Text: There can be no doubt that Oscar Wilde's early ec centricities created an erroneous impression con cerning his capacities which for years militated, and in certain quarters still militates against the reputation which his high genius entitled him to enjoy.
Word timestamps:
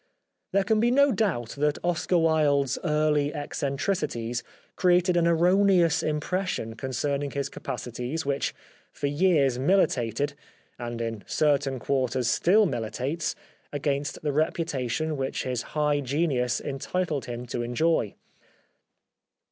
There 0.51 0.63
can 0.63 0.79
be 0.79 0.89
no 0.89 1.11
doubt 1.11 1.49
that 1.59 1.77
Oscar 1.83 2.17
Wilde's 2.17 2.79
early 2.83 3.31
ec 3.35 3.51
centricities 3.53 4.41
created 4.75 5.15
an 5.15 5.27
erroneous 5.27 6.01
impression 6.01 6.73
con 6.75 6.89
cerning 6.89 7.33
his 7.33 7.49
capacities 7.49 8.25
which 8.25 8.55
for 8.91 9.05
years 9.05 9.59
militated, 9.59 10.33
and 10.79 10.99
in 11.01 11.23
certain 11.27 11.77
quarters 11.77 12.27
still 12.31 12.65
militates 12.65 13.35
against 13.71 14.23
the 14.23 14.33
reputation 14.33 15.17
which 15.17 15.43
his 15.43 15.61
high 15.77 15.99
genius 15.99 16.59
entitled 16.59 17.25
him 17.25 17.45
to 17.45 17.61
enjoy. 17.61 18.15